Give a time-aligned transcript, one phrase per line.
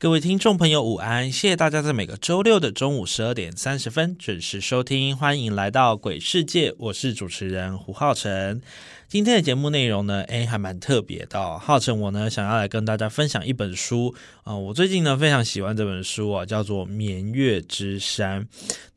[0.00, 1.24] 各位听众朋友，午安！
[1.32, 8.62] 谢谢大家在每个周六的中午十二点三十分准时收听，欢迎来到鬼世界，我是主持人胡浩辰。
[9.08, 11.58] 今天的节目内容呢，哎，还蛮特别的。
[11.58, 14.14] 浩辰我呢，想要来跟大家分享一本书
[14.44, 18.42] 啊，我最近呢非常喜欢这本书啊，叫做《明月之山》。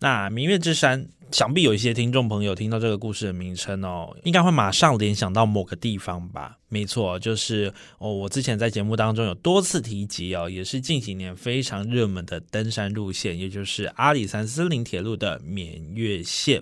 [0.02, 1.03] 那《明月之山》。
[1.32, 6.58] 想必有一些听众朋友听到这个故事的名称哦，应该会马上联想到某个地方吧？
[6.68, 16.62] 没错，就是哦，我之前在节目当中有多次提及哦，也是近几年非常热门的登山路线，也就是阿里山森林铁路的绵月线。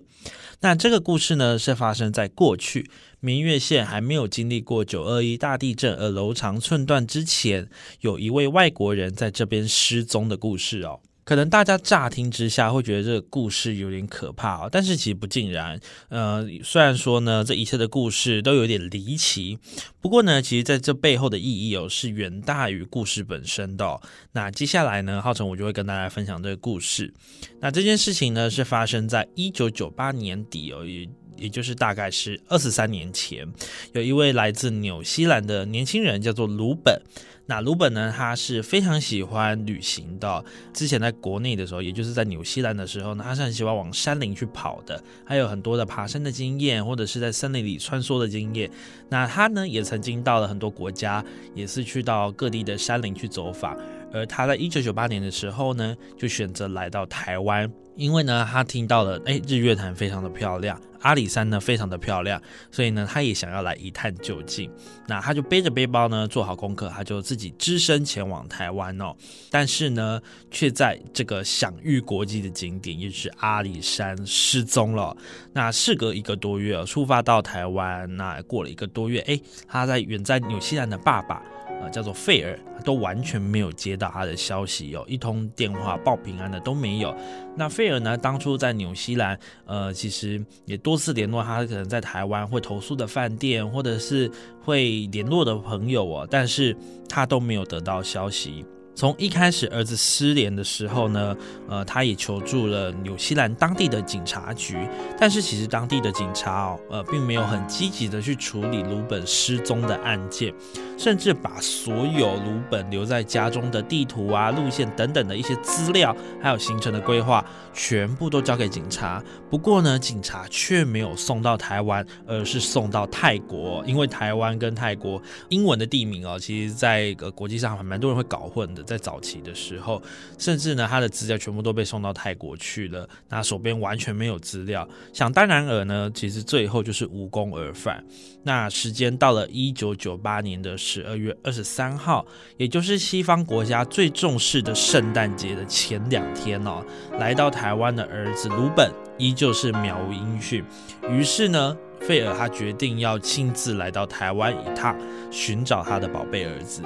[0.61, 7.69] 那这个故事呢，是发生在过去绵月线还没有经历过九二一大地震而楼长寸断之前，
[8.01, 10.99] 有一位外国人在这边失踪的故事哦。
[11.29, 15.79] 可能大家乍听之下会觉得这个故事有点可怕哦，但是其实不尽然。
[16.07, 19.59] 呃，虽然说呢，这一切的故事都有点离奇，
[20.01, 24.01] 不过呢，其实在这背后的意义哦，是远大于故事本身的。
[24.31, 27.13] 那接下来呢，浩辰我就会跟大家分享这个故事。
[27.59, 31.07] 那这件事情呢，是发生在一九九八年底哦，也
[31.37, 33.47] 也就是大概是二十三年前，
[33.93, 36.99] 有一位来自纽西兰的年轻人叫做鲁本。
[37.49, 38.13] 那鲁本呢？
[38.15, 40.45] 他是非常喜欢旅行的。
[40.71, 48.69] 之前在国内的时候，也就是在纽西兰的时候呢，他是很喜欢往山林去跑的，还有很多的爬山的经验，或者是在森林里穿梭的经验。
[49.09, 53.75] 那他呢，也曾经到了很多国家，也是去到各地的山林去走访。
[54.11, 57.71] 而他在一九九八年的时候呢，就选择来到台湾。
[57.95, 64.71] 因为呢，他听到了，哎，日月潭非常的漂亮，阿里山呢非常的漂亮，所以呢，他也想要来一探究竟。
[65.05, 69.13] 那他就背着背包呢，做好功课，他就自己只身前往台湾哦。
[69.49, 75.13] 但是呢，却在这个享誉国际的景点，也就是阿里山失踪了。
[75.51, 79.37] 那事隔一个多月，出发到台湾，那过了一个多月，哎，
[79.67, 81.43] 他在远在纽西兰的爸爸。
[81.81, 87.15] 呃，叫做费尔，都完全没有接到他的消息哦，一通电话报平安的都没有。
[87.55, 94.29] 那费尔呢，当初在纽西兰，呃，其实也多次联络他可能在台湾会投诉的饭店，或者是
[94.61, 96.75] 会联络的朋友哦，但是
[97.07, 98.65] 他都没有得到消息。
[98.99, 101.33] 从一开始儿子失联的时候呢，
[101.69, 104.75] 呃，他也求助了纽西兰当地的警察局，
[105.17, 110.53] 但是其实当地的警察哦，呃，并没有很积极的去处理鲁本失踪的案件，
[110.97, 117.41] 甚至把所有鲁本留在家中的地图啊、路线等等的一些资料，还有行程的规划，
[117.73, 119.23] 全部都交给警察。
[119.49, 128.83] 不过呢，警察却没有送到台湾，而是送到泰国，因为台湾跟泰国英文的地名哦，其实在呃国际上还蛮多人会搞混的。
[128.89, 130.01] 在早期的时候，
[130.39, 134.87] 甚至呢，他的资料全部都被送到泰国去了，那手边完全没有资料。
[135.13, 138.03] 想当然尔呢，其实最后就是无功而返。
[138.41, 142.25] 那时间到了一九九八年的十二月二十三号，
[142.57, 146.83] 也就是西方国家最重视的圣诞节的前两天哦，
[147.19, 150.63] 来到台湾的儿子鲁本依旧是渺无音讯。
[151.11, 154.97] 于是呢，费尔他决定要亲自来到台湾一趟，
[155.29, 156.81] 寻找他的宝贝儿子。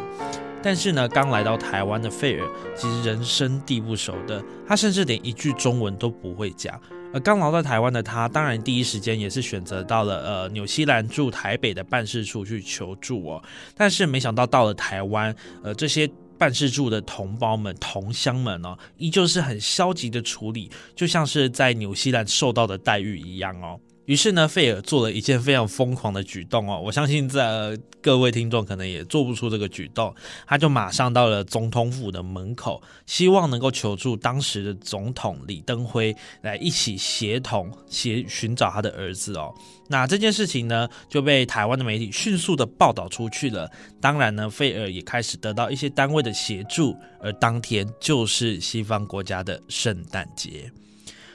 [0.64, 6.80] 但是呢，刚来到台湾的费尔其实人生地不熟的，他甚至连一句中文都不会讲。
[7.14, 13.44] 而刚来到台湾的他，当然第一时间也是选择到了呃纽西兰驻台北的办事处去求助哦。
[13.76, 23.80] 但是没想到到了台湾，呃这些办事处的同胞们、同乡们哦，依旧是很消极的处理，就像是在纽西兰受到的待遇一样哦。
[24.06, 30.14] 于是呢，费尔做了一件非常疯狂的举动哦，我相信在各位听众可能也做不出这个举动，
[30.46, 39.54] 他就马上到了总统府的门口，希望能够求助当时的总统李登辉来一起协同协寻找他的儿子哦。
[39.88, 43.72] 那这件事情呢，就被台湾的媒体迅速的报道出去了。
[44.02, 50.70] 当然呢，费尔也开始得到一些单位的协助，而当天就是西方国家的圣诞节。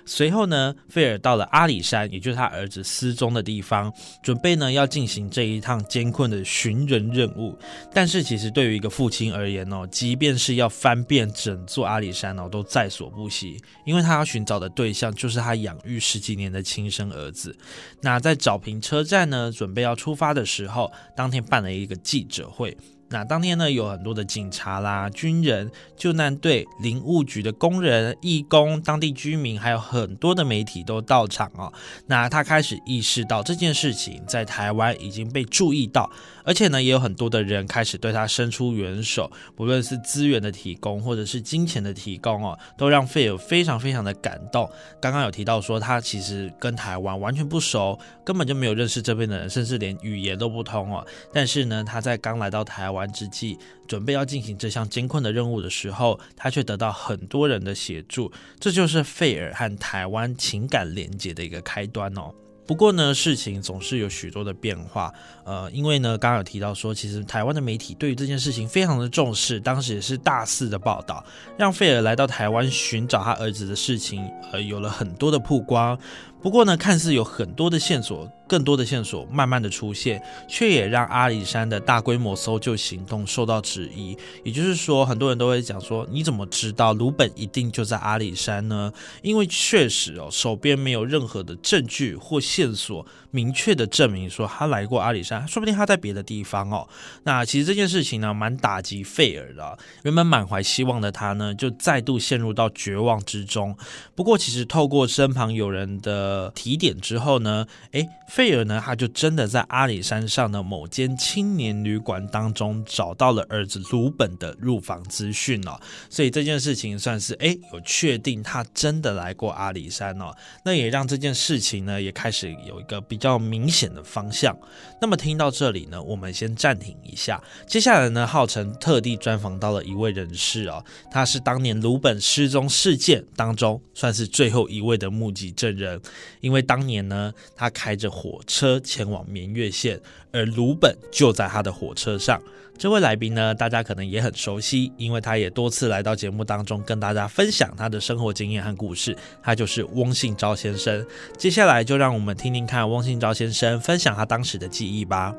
[0.09, 7.57] 随后呢，费尔到了阿里山，也就是他儿子失踪的地方，准备呢要进行这一趟艰困的寻人任务。
[7.93, 17.55] 但是其实对于一个父亲而言哦，即便是要翻遍整座阿里山哦，都在所不惜，因为他要寻找的对象就是他养育十几年的亲生儿子。
[18.01, 22.75] 那在找平车站呢，准备要出发的时候，当天办了一个记者会。
[23.11, 31.73] 那当天呢，有很多的警察啦、军人、救难队、林务局的工人、义工、当地居民，还有很多的媒体都到场哦。
[32.07, 36.11] 那他开始意识到这件事情在台湾已经被注意到，
[36.45, 44.71] 而且呢，也有很多的人开始对他伸出援手，不论是资源的提供或者是金钱的提供哦，都让费尔非常非常的感动。
[45.01, 51.07] 刚刚有提到说，他其实跟台湾完全不熟，根本就没有认识这边的人，甚至连语言都不通哦。
[51.33, 52.98] 但是呢，他在刚来到台湾。
[52.99, 53.57] 完之际，
[53.87, 62.35] 准备要进行这项艰困的任务的时候，他却得到很多人的协助，这就是费尔和台湾情感连接的一个开端哦。
[62.67, 65.11] 不过呢，事情总是有许多的变化，
[65.47, 71.25] 呃，因为呢，刚刚有提到说，其实台湾的媒体对于这件事情非常的重视，当时也是大肆的报道，
[71.57, 74.23] 让费尔来到台湾寻找他儿子的事情，
[74.53, 75.99] 呃，有了很多的曝光。
[76.43, 78.31] 不过呢，看似有很多的线索。
[78.49, 84.17] 更多的线索慢慢的出现，却也让阿里山的大规模搜救行动受到质疑。
[84.43, 88.91] 也就是说，很多人都会讲说，你怎么知道鲁本一定就在阿里山呢？
[89.21, 93.05] 因为确实哦，手边没有任何的证据或线索。
[93.31, 96.89] 明确的证明说他来过阿里山，说不定他在别的地方哦。
[97.25, 99.79] 那其实这件事情呢，蛮打击费尔的。
[100.05, 103.77] 原本满怀希望的他呢，就再度陷入到绝望之中。
[104.15, 115.79] 不过，其实透过身旁有人的呃提点之后呢，诶，费尔呢，他就真的在阿里山上的某间青年旅馆当中找到了儿子鲁本的入房资讯了。
[116.09, 120.35] 所以这件事情算是诶有确定他真的来过阿里山哦。
[120.65, 123.19] 那也让这件事情呢，也开始有一个比。
[123.19, 124.57] 比较明显的方向。
[125.01, 127.43] 那么听到这里呢，我们先暂停一下。
[127.67, 136.01] 接下来呢，浩辰特地专访到了一位人士哦，他是当年鲁本失踪事件当中算是最后一位的目击证人。
[136.41, 140.01] 因为当年呢，他开着火车前往绵月县，
[140.33, 142.41] 而鲁本就在他的火车上。
[142.79, 149.17] 这位来宾呢，大家可能也很熟悉，因为他也多次来到节目当中跟大家分享他的生活经验和故事。
[149.43, 151.05] 他就是翁信昭先生。
[151.37, 155.35] 接下来就让我们听听看翁信昭先生分享他当时的记忆吧。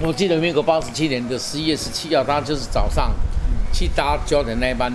[0.00, 3.12] 我记得民国八十七年的十一月十七号，他就是早上
[3.72, 4.92] 去搭交的那班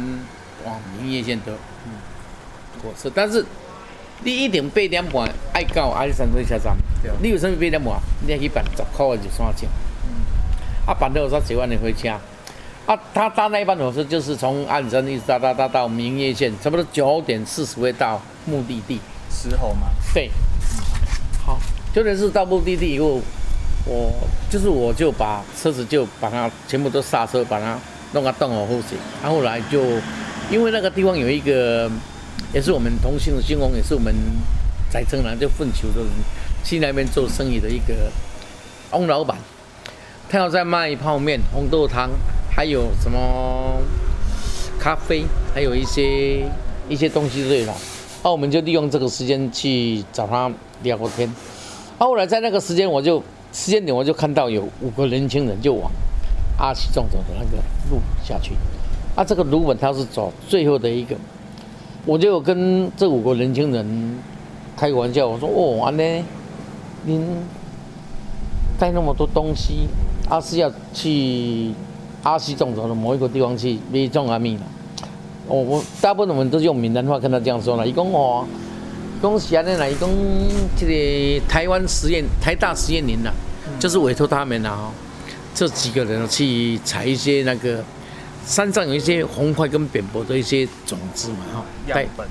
[0.66, 1.54] 往明月线的
[2.82, 3.46] 火车，但是
[4.24, 6.76] 你一定八点半爱到阿里山火车站。
[7.22, 7.94] 你有什么八点半？
[8.26, 9.68] 你要去办十块的就算钱。
[10.86, 12.20] 啊，办多少几万的回家？
[12.86, 19.00] 啊，他搭那一班火车就是从阿里山一直搭搭搭到明月线，差不多九点四十会到目的地。
[19.30, 19.88] 石猴吗？
[20.14, 20.30] 对。
[21.46, 21.58] 好，
[21.94, 23.22] 九点四到目的地以后，
[23.86, 24.12] 我
[24.50, 27.80] 就是我就把车子就把它全部都刹车，把它
[28.12, 28.98] 弄个动好后水。
[29.22, 29.82] 然后来就
[30.52, 31.90] 因为那个地方有一个，
[32.54, 34.14] 也是我们同姓的姓翁，也是我们
[34.90, 36.10] 在城南就粪球的人。
[36.66, 38.10] 去那边做生意的一个
[38.94, 39.38] 翁老板，
[40.30, 42.10] 他要在卖泡面、红豆汤，
[42.50, 43.82] 还有什么
[44.80, 46.46] 咖啡，还有一些
[46.88, 47.74] 一些东西之类的。
[48.24, 50.50] 那我们就利用这个时间去找他
[50.84, 51.30] 聊过天。
[52.00, 55.92] 后来在那个时间，我就时间点，我就看到有五个年轻人就往
[56.58, 57.58] 阿西壮走的那个
[57.92, 58.54] 路下去。
[59.18, 61.14] 啊，这个卢本他是走最后的一个，
[62.06, 64.18] 我就跟这五个年轻人
[64.76, 66.26] 开个玩笑，我说：“哦，安呢？”
[67.06, 67.26] 您
[68.78, 69.88] 带那么多东西，
[70.30, 71.72] 阿是要去
[72.24, 74.62] 阿西种植的某一个地方去买种阿米了。
[75.48, 77.88] 哦，我大部分我们都用闽南话跟他这样说了。
[77.88, 78.46] 伊讲哦，
[79.22, 80.10] 讲是安尼啦，伊讲
[80.76, 83.32] 这个台湾实验台大实验林呐，
[83.80, 84.90] 就是委托他们啦，
[85.54, 87.84] 这几个人去采一些那个
[88.46, 92.28] 山上有一些红块跟扁薄的一些种子嘛哈，样本，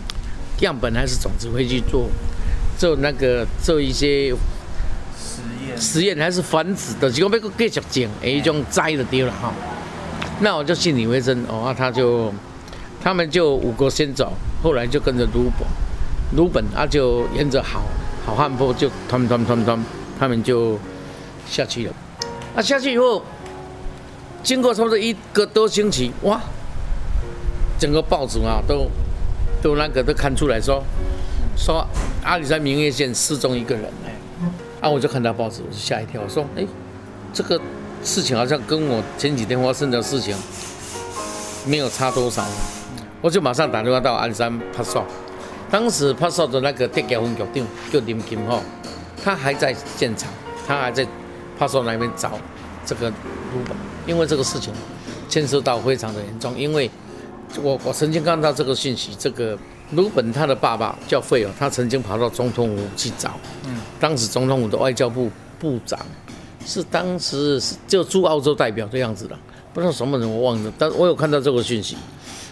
[0.61, 2.09] 样本还是种子会去做
[2.79, 4.35] 做那个做一些。
[5.25, 9.53] 实验实验还是繁殖的，结果要继续种，一种栽了丢了哈。
[10.41, 12.33] 那我就信以为真哦，他就
[13.03, 15.67] 他们就五个先走，后来就跟着卢本，
[16.37, 17.83] 卢本啊就沿着好
[18.27, 19.85] 好汉坡就他们他们，
[20.19, 20.79] 他们就
[21.49, 21.95] 下去了。
[22.55, 23.25] 那下去以后，
[24.43, 26.41] 经过差不多一个多星期，哇，
[27.79, 28.89] 整个报纸啊都
[29.63, 30.83] 都那个都看出来说
[31.57, 31.87] 说
[32.25, 33.85] 阿里山明月县失踪一个人。
[34.81, 34.91] 啊！
[34.91, 36.21] 我就看到报纸，我就吓一跳。
[36.21, 36.67] 我说：“哎，
[37.33, 37.57] 这个
[38.03, 40.37] 事情好像跟我前几天发生的事情
[41.65, 42.45] 没有差多少。”
[43.23, 45.01] 我就马上打电话到鞍山拍摄，
[45.71, 48.61] 当时拍摄的那个电交分局长叫林金浩，
[49.23, 50.29] 他还在现场，
[50.67, 51.07] 他还在
[51.57, 52.33] 拍摄那边找
[52.85, 54.73] 这个卢本，因为这个事情
[55.29, 56.91] 牵涉到非常的严重，因为
[57.63, 59.59] 我我曾经看到这个信息，这个
[59.93, 63.33] 卢本他的爸爸叫费尔，他曾经跑到总统府去找，
[63.67, 65.99] 嗯，当时总统府的外交部部长
[66.67, 69.37] 是当时是就驻澳洲代表的样子的，
[69.75, 71.97] 不知道什么人我忘了，但我有看到这个讯息。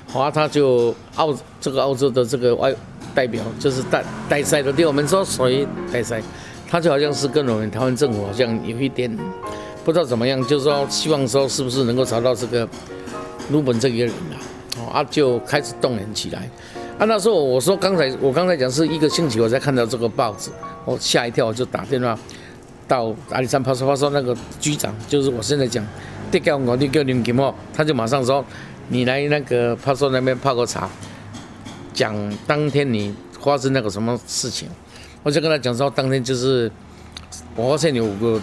[0.06, 2.74] 好啊，他就澳这个澳洲的这个外
[3.14, 6.20] 代表，就是代代赛的对我们说属于代赛，
[6.68, 9.08] 他就好像是跟我们台湾政府好像有一点
[9.84, 12.68] 不知道怎么样，就是说希望说是不是能够找到这个
[13.50, 14.36] 鲁本这个人啊，
[14.78, 16.48] 哦啊就开始动员起来。
[16.98, 20.50] 啊那时候我说刚才我刚才讲是一个星期我才看到这个报纸，
[20.84, 22.18] 我吓一跳，我就打电话
[22.86, 25.84] 到阿里山派出所那个局长，就是我现在讲，
[26.30, 28.44] 这叫我就叫林金茂，他就马上说。
[28.92, 30.90] 你来那个派出所那边泡个茶，
[31.94, 32.12] 讲
[32.44, 34.68] 当天你发生那个什么事情，
[35.22, 36.68] 我就跟他讲说，当天就是
[37.54, 38.40] 我发现有五个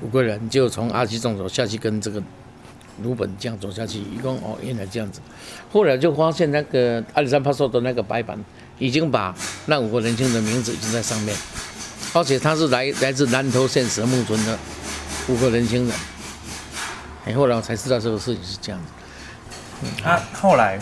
[0.00, 2.22] 五个人就从阿基中走下去，跟这个
[3.02, 5.20] 鲁本这样走下去，一共哦原来这样子，
[5.72, 8.38] 后来就发现那个阿里山派出所的那个白板
[8.78, 9.34] 已经把
[9.66, 11.36] 那五个年轻的名字已经在上面，
[12.12, 14.58] 而且他是来来自南投县石木村的
[15.28, 15.96] 五个年轻人，
[17.26, 18.92] 哎，后来我才知道这个事情是这样子。
[20.02, 20.78] 他后来，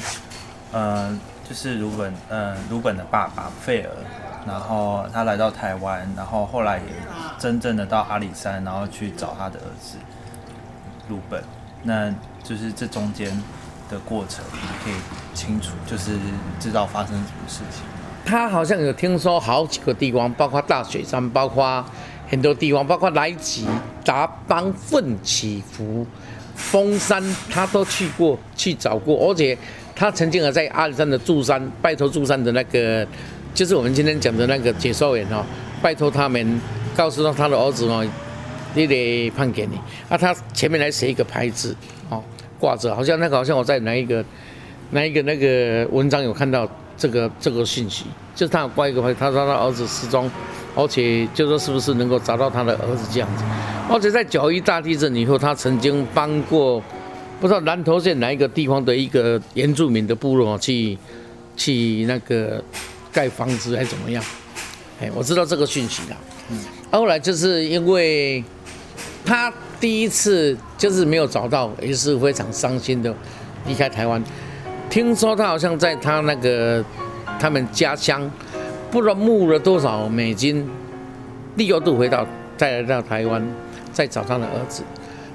[0.72, 1.18] 呃，
[1.48, 3.90] 就是鲁本，呃，鲁本的爸爸费尔，
[4.46, 6.84] 然后他来到台湾，然后后来也
[7.38, 9.96] 真正的到阿里山，然后去找他的儿子
[11.08, 11.42] 鲁本，
[11.82, 12.10] 那
[12.42, 13.30] 就是这中间
[13.90, 14.94] 的过程，你可以
[15.34, 16.12] 清楚，就是
[16.60, 17.82] 知道发生什么事情。
[18.24, 21.84] 他好像有听说好几个地方，包括大雪山，包括
[22.28, 23.66] 很多地方，包括来吉、
[24.04, 26.06] 达邦、奋起伏。
[26.54, 29.56] 峰山他都去过，去找过，而且
[29.94, 33.06] 他曾经还在阿里山的柱山拜托柱山的那个，
[33.56, 35.42] 就是我们今天讲的那个解说员哦，
[35.80, 36.60] 拜托他们
[36.94, 38.06] 告诉他他的儿子哦，
[38.74, 39.78] 你得判给你
[40.10, 41.74] 啊，他前面来写一个牌子
[42.10, 42.22] 哦，
[42.60, 44.22] 挂着，好像那个好像我在哪一个
[44.90, 50.30] 哪一个那个文章有看到这个这个信息，就是他挂一个牌，他说他儿子失踪。
[50.78, 53.42] 而且就说是不是能够找到他的儿子这样子，
[53.88, 56.78] 而且在九一大地震以后，他曾经帮过
[57.40, 60.98] 不知道南投县哪一个地方的一个原住民的部落去
[61.56, 62.62] 去那个
[63.16, 64.22] 盖房子还是怎么样？
[65.00, 66.14] 哎，我知道这个讯息的。
[66.50, 66.58] 嗯，
[66.92, 68.44] 后来就是因为
[69.24, 73.14] 他第一次就是没有找到，也是非常伤心的
[73.66, 74.22] 离开台湾。
[74.90, 76.84] 听说他好像在他那个
[77.40, 78.30] 他们家乡。
[78.88, 80.66] 不知道募了多少美金，
[81.56, 82.24] 第二度回到，
[82.56, 83.44] 再来到台湾，
[83.92, 84.82] 再找他的儿子。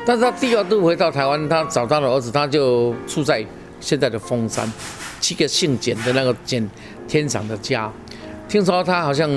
[0.06, 3.46] 但是他第二度回到台湾，他找他的儿子，他就住在
[3.80, 4.66] 现在的峰山，
[5.22, 6.70] 七个姓简的那个简
[7.08, 7.90] 天长的家。
[8.50, 9.30] 听说他好像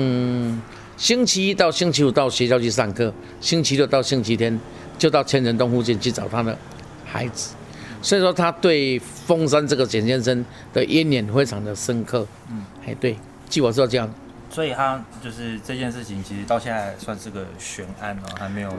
[0.97, 4.59] 星期一到星期五到学校去上课，星期六到星期天
[4.97, 6.57] 就到千人洞附近去找他的
[7.05, 7.53] 孩子。
[8.01, 12.27] 所以说他对峰山这个简先生的渊源非常的深刻。
[12.51, 13.15] 嗯，哎，对。
[13.49, 14.11] 据我知道这样，
[14.49, 18.69] 所以他就是这件事情，其实到现在算是个悬案哦，还没有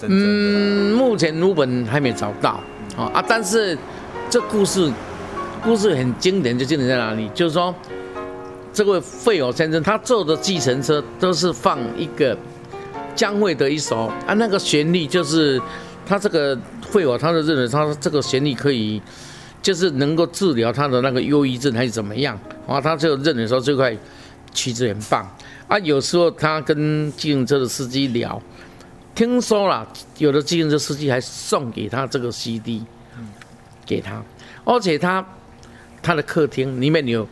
[0.00, 0.24] 真正的。
[0.24, 2.60] 嗯，目前卢本还没找到
[2.96, 3.24] 啊啊！
[3.26, 3.76] 但是
[4.30, 4.90] 这故事
[5.64, 7.26] 故事很经典，就经典在哪里？
[7.34, 7.74] 就是说，
[8.70, 12.36] 这位费尔先生他坐的计程车都是放一个
[13.16, 15.58] 江蕙的一首啊，那个旋律就是
[16.06, 19.00] 他这个费尔，他就认为他这个旋律可以。
[19.62, 22.78] 就是能够治疗他的那个忧郁症还是怎么样啊？
[22.78, 23.96] 他就认为说这块
[24.52, 25.26] 曲子很棒
[25.66, 25.78] 啊。
[25.78, 28.38] 有时候他跟计程车的司机聊，
[29.14, 32.84] 听说了有的计程车司机还送给他这个 CD，
[33.86, 34.22] 给他，
[34.66, 35.26] 而且他
[36.04, 37.26] 他的客厅里面有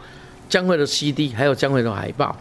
[0.48, 2.36] 江蕙的 CD，还有江蕙的海报。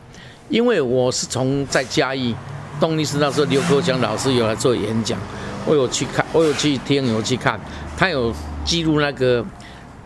[0.49, 2.35] 因为我是从在嘉义
[2.79, 5.19] 东力师那时候刘国强老师有来做演讲，
[5.65, 7.59] 我有去看，我有去听，有去看，
[7.95, 8.33] 他有
[8.65, 9.45] 记录那个。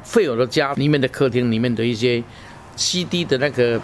[0.06, 2.24] 费尔的家里面的客厅里面的一些
[2.76, 3.82] CD 的那个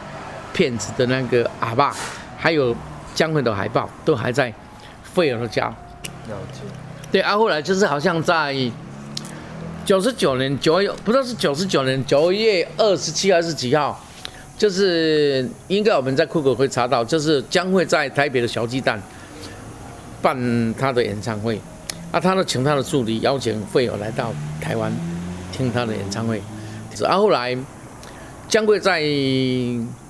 [0.53, 1.91] 片子的那个喇叭，
[2.37, 2.75] 还有
[3.15, 4.53] 江蕙的海报，都还在
[5.01, 5.65] 费尔的家。
[6.27, 6.59] 了解。
[7.11, 8.55] 对啊，后来就是好像在
[9.85, 13.99] 九十九年九月，不知道是九十九年九月二十七还是几号，
[14.57, 19.01] 就是应该我们在酷狗会查到，就是将会在台北的小鸡蛋
[20.21, 21.59] 办他的演唱会，
[22.11, 24.91] 啊，他呢请他的助理邀请费友来到台湾。
[25.51, 26.41] 听他的演唱会，
[26.97, 27.55] 然后来
[28.47, 29.01] 江贵在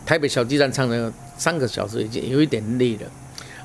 [0.05, 3.07] 台北小鸡蛋唱了三个小时，已经有一点累了，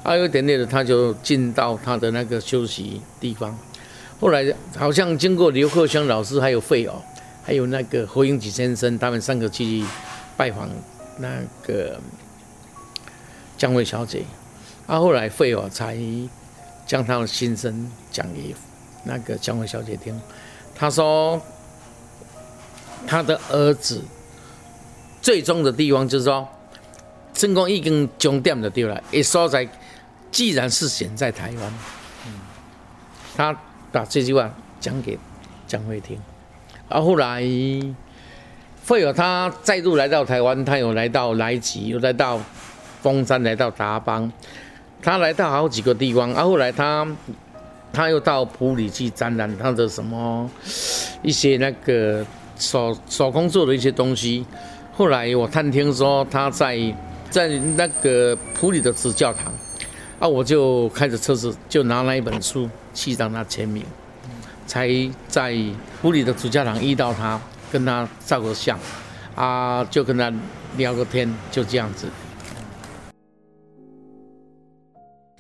[0.03, 3.57] 啊，有一点累了，他就进到他的那个休息地方。
[4.19, 4.45] 后来
[4.77, 7.03] 好像经过刘克湘老师还有费哦，
[7.45, 9.85] 还有那个侯英吉先生，他们三个去
[10.37, 10.69] 拜访
[11.19, 11.29] 那
[11.63, 12.01] 个
[13.59, 14.25] 江惠小姐，
[14.87, 15.97] 啊，后来费尔才
[16.87, 18.55] 将他的心声讲给
[19.05, 20.19] 那个江惠小姐听。
[20.75, 21.41] 他说，
[23.07, 24.03] 他的儿子
[25.21, 26.47] 最终的地方就是说，
[27.35, 29.69] 成功已经终点的对了，一所在
[30.31, 31.73] 既然是选在台湾，
[33.37, 33.59] 他
[33.97, 35.19] 把这句话讲给
[35.67, 36.19] 江惠听。
[36.91, 37.41] 啊后来，
[38.83, 42.39] 费尔他再度来到台湾，他有来到莱吉，又来到
[43.01, 44.31] 峰山，来到达邦，
[45.01, 46.31] 他来到好几个地方。
[46.35, 47.09] 啊后来他
[47.91, 50.51] 他又到普里去展览他的什么
[51.23, 52.23] 一些那个
[52.59, 54.45] 手手工做的一些东西。
[54.93, 56.79] 后来我探听说他在
[57.31, 59.51] 在那个普里的紫教堂，
[60.19, 63.85] 啊，我就开着车子就拿了一本书去让他签名。
[64.67, 64.89] 才
[65.29, 65.57] 在
[66.03, 68.77] 屋里的主教堂遇到他，跟他照个相，
[69.37, 70.33] 啊，就跟他
[70.77, 72.09] 聊个天，就这样子。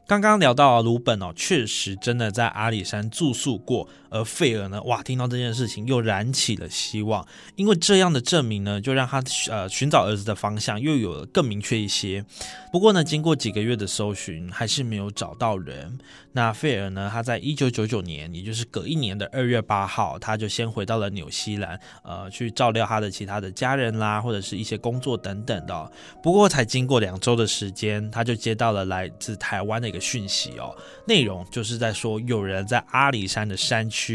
[0.06, 3.88] 刚刚聊到鲁本哦，确实真的在阿里山住宿过。
[4.16, 12.24] 而费尔呢，哇，听到这件事情又燃起了希望，因为这样的证明呢，就让他呃寻找儿子的方向又有了更明确一些。
[12.72, 15.98] 不过呢，经过几个月的搜寻，还是没有找到人。
[16.32, 25.92] 那费尔呢，他在一九九九年，也就是隔一年的二月八号，他就先回到了纽西兰，呃，去照料他的其他的家人啦，或者是一些工作等等的。
[26.22, 30.00] 不过才经过两周的时间，他就接到了来自台湾的一个。
[30.06, 30.72] 讯息哦，
[31.04, 34.05] 内容就是在说有人在阿里山的山区，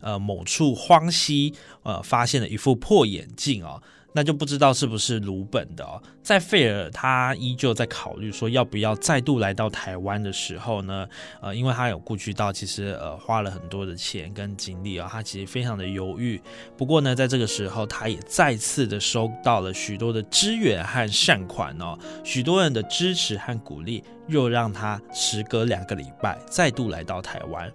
[0.00, 3.82] 呃，某处荒溪，呃，发现了一副破眼镜哦。
[4.12, 6.02] 那就不知道是不是鲁本的哦。
[6.20, 11.06] 在费尔他依旧在考虑说要不要再度来到台湾的时候呢，
[11.40, 16.42] 呃，因为他有顾及到其实呃花了很多的钱跟精力啊，他其实非常的犹豫。
[16.76, 27.72] 不过呢，在这个时候，他也再次的收到了许多的支援和善款哦，许多人的支持和鼓励，又让他时隔两个礼拜再度来到台湾。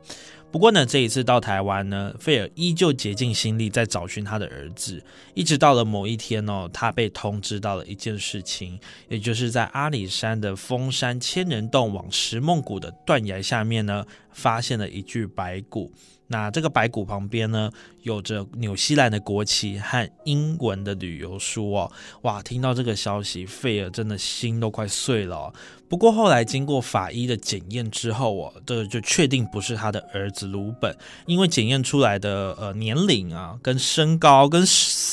[0.55, 15.91] 不过呢，这一次到台湾呢，费尔依旧竭尽心力在找寻他的儿子，一直到了某一天哦，他被通知到了一件事情，也就是在阿里山的峰山千人洞往石梦谷的断崖下面呢，发现了一具白骨。
[16.27, 17.69] 那这个白骨旁边呢，
[18.01, 21.91] 有着纽西兰的国旗和英文的旅游书哦。
[22.23, 25.53] 哇，听到这个消息，费尔真的心都快碎了。
[25.87, 34.65] 不过后来经过法医的检验之后哦，这就确定不是他的儿子鲁本，因为检验出来的呃年龄啊、跟身高、跟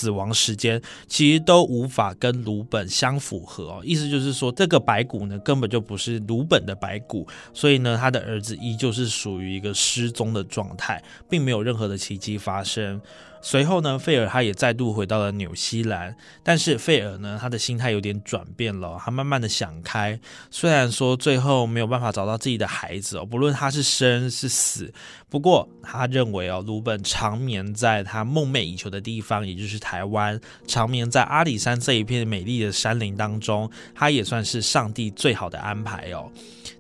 [0.03, 3.81] 死亡时间，其实都无法跟鲁本相符合哦。
[3.85, 13.01] 意思就是说，这个白骨呢根本就不是鲁本的白骨，所以呢，他的儿子依旧是属于一个失踪的状态，并没有任何的奇迹发生。
[13.43, 20.19] 随后呢，费尔他也再度回到了纽西兰，但是费尔呢，他的心态有点转变了，他慢慢的想开。
[20.49, 24.93] 虽然说最后没有办法找到自己的孩子哦，不论他是生是死，
[25.29, 36.31] 不过他认为哦，鲁本长眠在他梦寐以求的地方，也就是台湾，长眠在阿里山这一片美丽的山林当中，他也算是上帝最好的安排哦。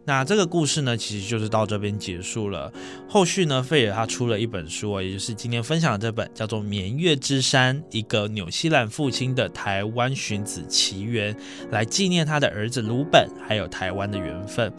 [0.04, 2.72] 那这个故事呢，其实就是到这边结束了。
[3.08, 11.34] 后续呢，费尔他出了一本书也就是今天分享的这本，叫做《绵月之山：一个纽西兰父亲的台湾寻子奇缘》，
[11.70, 14.72] 来纪念他的儿子鲁本还有台湾的缘分。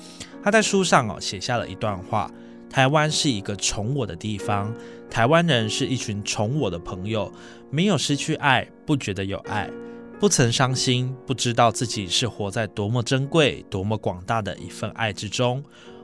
[0.44, 2.30] 他在书上哦写下了一段话：
[2.70, 4.74] 台湾是一个宠我的地方，
[5.10, 7.32] 台湾人是一群宠我的朋友，
[7.70, 9.70] 没有失去爱，不觉得有爱。
[10.24, 15.62] 不曾伤心，不知道自己是活在多么珍贵、多么广大的一份爱之中。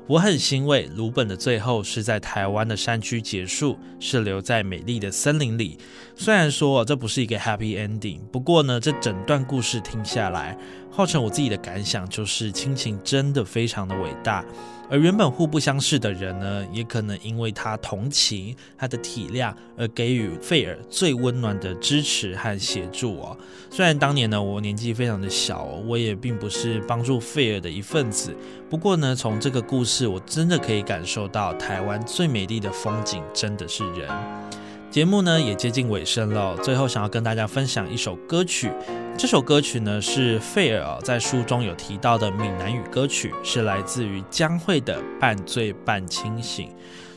[0.07, 5.77] 我很欣慰，鲁本的最后是在台湾的山区结束，是留在美丽的森林里。
[6.17, 10.57] 虽然说这不是一个 happy ending，不过呢，这整段故事听下来，
[10.91, 14.43] 浩成我自己的感想就是，亲情真的非常的伟大。
[14.89, 23.37] 而原本互不相识的人呢，也可能因为他同情、他的体谅，而给予费尔最温暖的支持和协助哦。
[23.69, 28.35] 虽然当年呢，我年纪非常的小，我也并不是帮助费尔的一份子。
[28.67, 34.09] 不过呢，从这个故事，我真的可以感受到台湾最美丽的风景真的是人。
[34.89, 38.71] 节目呢也接近尾声了，最后想要跟大家分享一首歌曲。
[39.15, 46.69] 这首歌曲呢是费尔在书中有提到的闽南语歌曲，是来自于江蕙的《半醉半清醒》。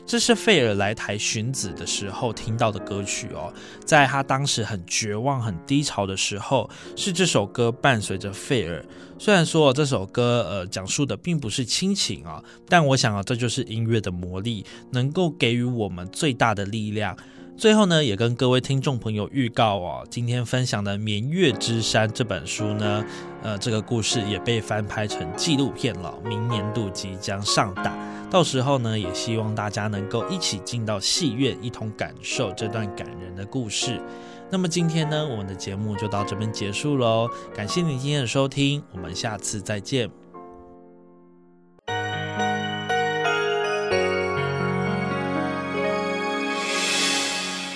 [0.05, 3.51] 这是费尔来台寻子的时候听到的歌曲哦，
[3.83, 8.85] 在他当时很绝望、很低潮的时候，是这首歌伴随着费尔。
[9.17, 17.17] 虽然说这首歌呃讲述的并不是亲情啊，但我想啊，这就是音乐的魔力，能够给予我们最大的力量。
[17.55, 23.05] 最后呢，也跟各位听众朋友预告哦，今天分享的《绵月之山》这本书呢，
[23.41, 27.95] 呃，这个故事也被翻拍成纪录片了，明年度即将上档。
[28.29, 34.01] 到时候呢，也希望大家能够一起进到戏院，一同感受这段感人的故事。
[34.49, 40.22] 那么今天呢，我们的节目就到这边结束喽，感谢你今天的收听，我们下次再见。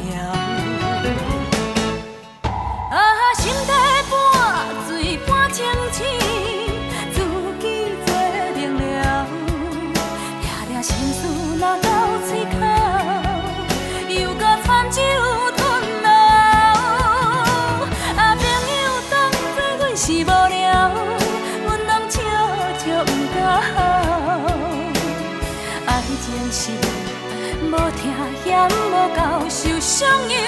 [0.00, 0.37] 无
[29.98, 30.47] 相依，